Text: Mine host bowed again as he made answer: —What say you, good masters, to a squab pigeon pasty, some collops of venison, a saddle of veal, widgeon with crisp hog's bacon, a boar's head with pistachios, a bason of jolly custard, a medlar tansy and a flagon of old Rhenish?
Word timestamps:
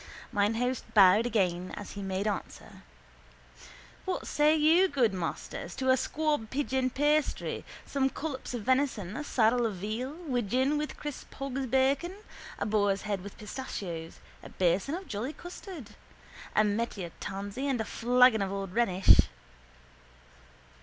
Mine 0.31 0.55
host 0.55 0.83
bowed 0.95 1.27
again 1.27 1.75
as 1.77 1.91
he 1.91 2.01
made 2.01 2.25
answer: 2.25 2.81
—What 4.05 4.25
say 4.25 4.55
you, 4.55 4.87
good 4.87 5.13
masters, 5.13 5.75
to 5.75 5.91
a 5.91 5.95
squab 5.95 6.49
pigeon 6.49 6.89
pasty, 6.89 7.63
some 7.85 8.09
collops 8.09 8.55
of 8.55 8.63
venison, 8.63 9.15
a 9.15 9.23
saddle 9.23 9.63
of 9.63 9.75
veal, 9.75 10.11
widgeon 10.25 10.79
with 10.79 10.97
crisp 10.97 11.31
hog's 11.35 11.67
bacon, 11.67 12.13
a 12.57 12.65
boar's 12.65 13.03
head 13.03 13.21
with 13.21 13.37
pistachios, 13.37 14.19
a 14.41 14.49
bason 14.49 14.95
of 14.95 15.07
jolly 15.07 15.33
custard, 15.33 15.91
a 16.55 16.63
medlar 16.63 17.11
tansy 17.19 17.67
and 17.67 17.79
a 17.79 17.85
flagon 17.85 18.41
of 18.41 18.51
old 18.51 18.73
Rhenish? 18.73 19.27